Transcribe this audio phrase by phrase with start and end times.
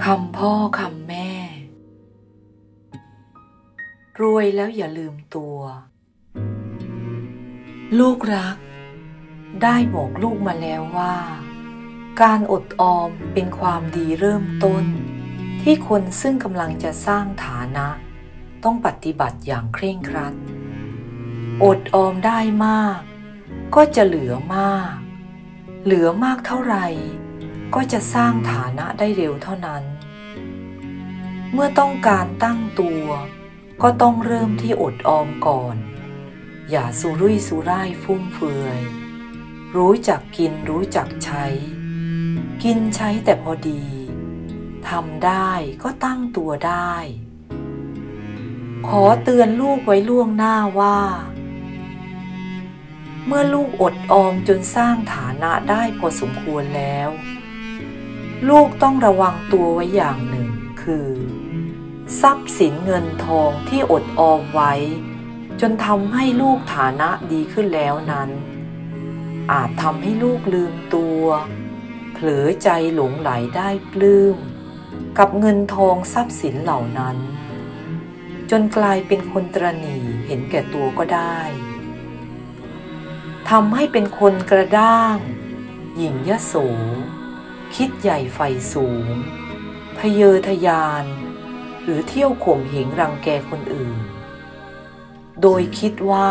[0.00, 1.32] คำพ่อคำแม่
[4.20, 5.58] รวยแล้วอย่าลืมตัว
[7.98, 8.56] ลูกรัก
[9.62, 11.16] ได้บอกลูกมาแล้วว่า
[12.22, 14.84] การอดออมเป็นความดีเริ่มต้น
[15.62, 17.88] ที่คนซึ่งกำลังจะสร้างฐานะ
[18.64, 20.34] ต้องปฏิบัติอย่างเคร่งครัด
[21.64, 23.00] อดออมได้มาก
[23.74, 24.94] ก็จะเหลือมาก
[25.84, 26.86] เหลือมากเท่าไหร่
[27.74, 29.82] ก็จะสร้างฐานะได้เร็วเท่านั้น
[31.52, 33.04] เมื่อต้องการตั้งตัว
[33.82, 35.76] ก็ต้องเริ่มที่อดออมก่อน
[36.70, 38.80] อย่าสุรุ่ยสุร่ายฟุ่มเฟือย
[39.76, 41.44] รู้จักกินรู้จักใช้
[42.62, 43.84] กินใช้แต่พอดี
[44.88, 45.50] ทำได้
[45.82, 46.92] ก็ตั้งตัวได้
[48.88, 50.98] ขอเตือนลูกไว้ล่วงหน้าว่า
[53.26, 57.10] เมื่อลูกอดออมจนสร้างฐานะได้พอสมควรแล้ว
[58.48, 60.48] ลูกต้องระวังตัวไว้อย่างหนึ่ง
[60.82, 61.08] คือ
[62.20, 64.72] ทรัพย์สินเงินทองที่อดออมไว้
[65.60, 68.30] จนทำให้ลูกฐานะดีขึ้นแล้วนั้น
[69.52, 71.22] อาจทำให้ลูกลืมตัว
[72.12, 74.36] เผลอใจหลงไหลได้ปลื้ม
[75.18, 77.16] กับเงินทองทรัพย์สินเหล่านั้น
[78.50, 81.38] จนกลายเป็นคนตรณีเห็นแก่ตัวก็ได้
[83.50, 85.16] ทำให้เป็นคนกระด้าง
[85.96, 86.54] หยิ่งยโส
[87.76, 88.40] คิดใหญ่ไฟ
[88.72, 89.06] สูง
[89.98, 91.04] ทะเยอทะยาน
[91.82, 93.96] หรือเที่ยวข่มเหงรังแกคนอื่น
[95.42, 96.30] โดยคิดว่า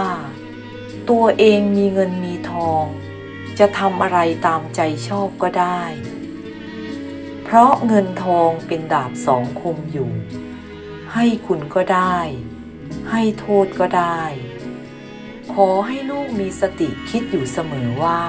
[1.10, 2.84] ตัวเองมีเงินมีทอง
[3.60, 5.82] จะทำอะไรตามใจชอบก็ได้
[7.44, 10.12] เพราะเงินทองเป็นดาบสองคมอยู่
[11.14, 12.18] ให้คุณก็ได้
[13.10, 14.22] ให้โทษก็ได้
[15.54, 18.22] ขอให้ลูกมีสติคิดอยู่เสมอว่า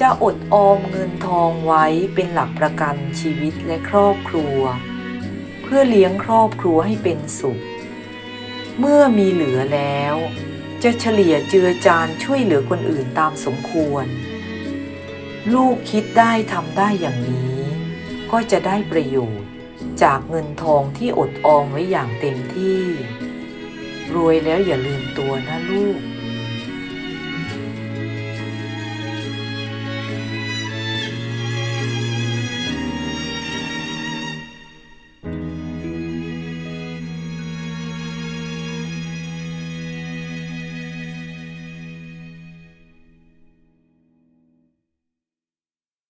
[0.00, 4.58] จะอดออมเงินทองไว้เป็นหลักประกันชีวิตและครอบครัว
[5.62, 7.60] เพื่อเลี้ยงครอบครัวให้เป็นสุข
[8.78, 10.14] เมื่อมีเหลือแล้ว
[10.82, 14.06] จะเฉลี่ยเจือจานช่วยเหลือคนอื่นตามสมควร
[15.54, 17.58] ลูกคิดได้ทำได้อย่างนี้
[18.32, 19.48] ก็จะได้ประโยชน์
[20.02, 22.82] จากเงินทองที่อดออมไว้อย่างเต็มที่
[24.14, 26.00] รวยแล้วอย่าลืมตัวนะลูก